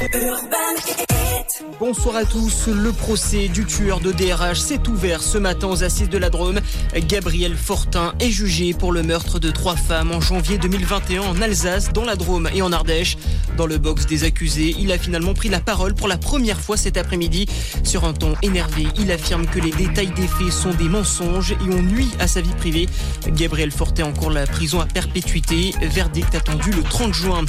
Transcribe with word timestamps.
Urban 0.00 1.07
Bonsoir 1.80 2.16
à 2.16 2.24
tous. 2.24 2.68
Le 2.68 2.92
procès 2.92 3.48
du 3.48 3.64
tueur 3.64 4.00
de 4.00 4.12
DRH 4.12 4.60
s'est 4.60 4.88
ouvert 4.88 5.22
ce 5.22 5.38
matin 5.38 5.66
aux 5.68 5.82
assises 5.82 6.08
de 6.08 6.18
la 6.18 6.30
Drôme. 6.30 6.60
Gabriel 7.08 7.56
Fortin 7.56 8.14
est 8.20 8.30
jugé 8.30 8.74
pour 8.74 8.92
le 8.92 9.02
meurtre 9.02 9.38
de 9.38 9.50
trois 9.50 9.74
femmes 9.74 10.12
en 10.12 10.20
janvier 10.20 10.58
2021 10.58 11.22
en 11.22 11.40
Alsace, 11.40 11.92
dans 11.92 12.04
la 12.04 12.16
Drôme 12.16 12.48
et 12.54 12.62
en 12.62 12.72
Ardèche. 12.72 13.16
Dans 13.56 13.66
le 13.66 13.78
box 13.78 14.06
des 14.06 14.24
accusés, 14.24 14.76
il 14.78 14.92
a 14.92 14.98
finalement 14.98 15.34
pris 15.34 15.48
la 15.48 15.60
parole 15.60 15.94
pour 15.94 16.06
la 16.06 16.16
première 16.16 16.60
fois 16.60 16.76
cet 16.76 16.96
après-midi. 16.96 17.46
Sur 17.82 18.04
un 18.04 18.12
ton 18.12 18.34
énervé, 18.42 18.86
il 18.98 19.10
affirme 19.10 19.46
que 19.46 19.58
les 19.58 19.72
détails 19.72 20.12
des 20.14 20.28
faits 20.28 20.52
sont 20.52 20.74
des 20.74 20.88
mensonges 20.88 21.52
et 21.52 21.74
ont 21.74 21.82
nuit 21.82 22.10
à 22.20 22.28
sa 22.28 22.40
vie 22.40 22.54
privée. 22.58 22.88
Gabriel 23.28 23.72
Fortin 23.72 24.04
encourt 24.04 24.30
la 24.30 24.46
prison 24.46 24.80
à 24.80 24.86
perpétuité. 24.86 25.72
Verdict 25.82 26.34
attendu 26.34 26.70
le 26.70 26.82
30 26.82 27.12
juin. 27.14 27.44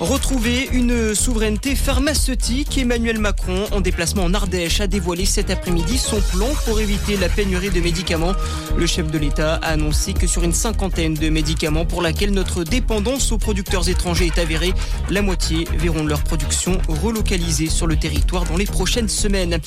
Retrouver 0.00 0.68
une 0.72 1.14
souveraineté 1.14 1.76
pharmaceutique, 1.76 2.76
Emmanuel 2.78 3.18
Macron, 3.18 3.41
en 3.48 3.80
déplacement 3.80 4.24
en 4.24 4.34
Ardèche, 4.34 4.80
a 4.80 4.86
dévoilé 4.86 5.24
cet 5.24 5.50
après-midi 5.50 5.98
son 5.98 6.20
plan 6.20 6.48
pour 6.64 6.80
éviter 6.80 7.16
la 7.16 7.28
pénurie 7.28 7.70
de 7.70 7.80
médicaments. 7.80 8.34
Le 8.76 8.86
chef 8.86 9.10
de 9.10 9.18
l'État 9.18 9.54
a 9.54 9.68
annoncé 9.68 10.12
que 10.12 10.26
sur 10.26 10.42
une 10.44 10.52
cinquantaine 10.52 11.14
de 11.14 11.28
médicaments 11.28 11.84
pour 11.84 12.02
laquelle 12.02 12.30
notre 12.30 12.64
dépendance 12.64 13.32
aux 13.32 13.38
producteurs 13.38 13.88
étrangers 13.88 14.26
est 14.26 14.38
avérée, 14.38 14.72
la 15.10 15.22
moitié 15.22 15.66
verront 15.78 16.04
leur 16.04 16.22
production 16.22 16.78
relocalisée 16.88 17.68
sur 17.68 17.86
le 17.86 17.96
territoire 17.96 18.44
dans 18.44 18.56
les 18.56 18.66
prochaines 18.66 19.08
semaines. 19.08 19.58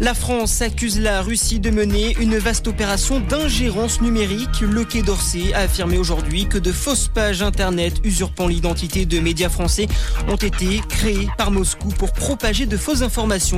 La 0.00 0.12
France 0.12 0.60
accuse 0.60 1.00
la 1.00 1.22
Russie 1.22 1.58
de 1.58 1.70
mener 1.70 2.14
une 2.20 2.36
vaste 2.36 2.68
opération 2.68 3.20
d'ingérence 3.20 4.00
numérique. 4.02 4.60
Le 4.60 4.84
Quai 4.84 5.02
d'Orsay 5.02 5.54
a 5.54 5.60
affirmé 5.60 5.96
aujourd'hui 5.96 6.46
que 6.46 6.58
de 6.58 6.70
fausses 6.70 7.08
pages 7.08 7.40
Internet 7.40 7.94
usurpant 8.04 8.46
l'identité 8.46 9.06
de 9.06 9.20
médias 9.20 9.48
français 9.48 9.88
ont 10.28 10.36
été 10.36 10.80
créés 10.88 11.28
par 11.38 11.50
Moscou 11.50 11.88
pour 11.88 12.12
propager 12.12 12.66
de 12.66 12.76
fausses 12.76 13.02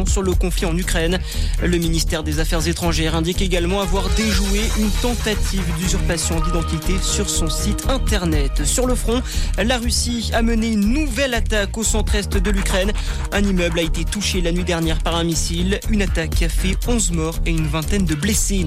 sur 0.07 0.23
le 0.23 0.33
conflit 0.33 0.67
en 0.67 0.77
Ukraine. 0.77 1.19
Le 1.63 1.79
ministère 1.79 2.23
des 2.23 2.39
Affaires 2.39 2.67
étrangères 2.69 3.15
indique 3.15 3.41
également 3.41 3.81
avoir 3.81 4.09
déjoué 4.11 4.61
une 4.79 4.91
tentative 5.03 5.65
d'usurpation 5.79 6.41
d'identité 6.41 6.95
sur 7.03 7.29
son 7.31 7.49
site 7.49 7.87
internet. 7.89 8.65
Sur 8.65 8.87
le 8.87 8.95
front, 8.95 9.23
la 9.57 9.79
Russie 9.79 10.31
a 10.35 10.43
mené 10.43 10.69
une 10.69 10.93
nouvelle 10.93 11.35
attaque 11.35 11.77
au 11.79 11.83
centre-est 11.83 12.37
de 12.37 12.51
l'Ukraine. 12.51 12.93
Un 13.33 13.43
immeuble 13.43 13.79
a 13.79 13.83
été 13.83 14.05
touché 14.05 14.41
la 14.41 14.53
nuit 14.53 14.65
dernière 14.65 14.99
par 14.99 15.17
un 15.17 15.25
missile. 15.25 15.81
Une 15.91 16.03
attaque 16.03 16.31
qui 16.31 16.45
a 16.45 16.49
fait 16.49 16.77
11 16.87 17.13
morts 17.13 17.39
et 17.47 17.51
une 17.51 17.67
vingtaine 17.67 18.05
de 18.05 18.15
blessés. 18.15 18.67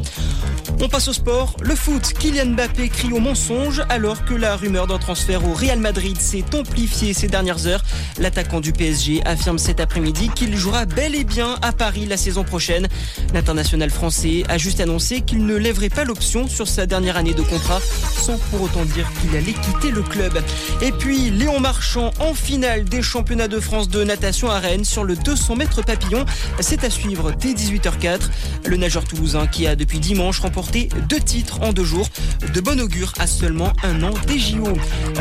On 0.84 0.90
passe 0.90 1.10
au 1.10 1.14
sport. 1.14 1.58
Le 1.62 1.76
foot, 1.76 2.14
Kylian 2.18 2.54
Mbappé 2.54 2.90
crie 2.90 3.14
au 3.14 3.20
mensonge 3.20 3.84
alors 3.90 4.26
que 4.26 4.34
la 4.34 4.56
rumeur 4.56 4.88
d'un 4.88 4.98
transfert 4.98 5.46
au 5.48 5.54
Real 5.54 5.78
Madrid 5.78 6.20
s'est 6.20 6.56
amplifiée 6.56 7.14
ces 7.14 7.28
dernières 7.28 7.68
heures. 7.68 7.84
L'attaquant 8.18 8.62
du 8.62 8.74
PSG 8.74 9.22
affirme 9.24 9.60
cet 9.60 9.80
après-midi 9.80 10.32
qu'il 10.34 10.56
jouera 10.58 10.86
bel 10.86 11.14
et 11.14 11.24
bien 11.24 11.56
à 11.62 11.72
Paris 11.72 12.08
la 12.08 12.18
saison 12.18 12.44
prochaine. 12.44 12.88
L'international 13.32 13.92
français 13.92 14.44
a 14.50 14.58
juste 14.58 14.80
annoncé 14.80 15.22
qu'il 15.22 15.46
ne 15.46 15.56
lèverait 15.56 15.90
pas 15.90 16.04
l'option 16.04 16.48
sur 16.48 16.68
sa 16.68 16.88
dernière 16.88 17.16
année 17.16 17.36
de 17.36 17.44
contrat 17.44 17.80
sans 18.22 18.38
pour 18.50 18.64
autant 18.64 18.86
dire 18.86 19.08
qu'il 19.22 19.36
allait 19.38 19.54
quitter 19.54 19.92
le 19.92 20.02
club. 20.02 20.42
Et 20.82 20.92
puis 20.92 21.30
Léon 21.30 21.60
Marchand 21.60 22.10
en 22.20 22.34
finale 22.34 22.86
des 22.86 23.04
championnats 23.04 23.48
de 23.48 23.60
France 23.60 23.88
de 23.88 24.04
natation 24.04 24.50
à 24.50 24.58
Rennes 24.58 24.86
sur 24.86 25.04
le 25.04 25.16
200 25.16 25.58
mètres 25.58 25.84
papillon. 25.84 26.26
C'est 26.60 26.84
à 26.84 26.90
suivre 26.90 27.32
dès 27.34 27.54
18h04. 27.54 28.20
Le 28.66 28.78
nageur 28.78 29.06
toulousain 29.06 29.46
qui 29.46 29.68
a 29.68 29.76
depuis 29.76 30.00
dimanche 30.00 30.40
deux 30.72 31.20
titres 31.20 31.62
en 31.62 31.74
deux 31.74 31.84
jours. 31.84 32.08
De 32.54 32.62
bon 32.62 32.80
augure 32.80 33.14
à 33.20 33.28
seulement 33.28 33.74
un 33.84 34.04
an 34.04 34.14
des 34.28 34.40
JO. 34.40 34.74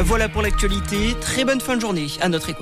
Voilà 0.04 0.28
pour 0.28 0.42
l'actualité. 0.42 1.14
Très 1.20 1.44
bonne 1.44 1.60
fin 1.60 1.76
de 1.76 1.80
journée 1.80 2.06
à 2.20 2.28
notre 2.28 2.50
écoute. 2.50 2.58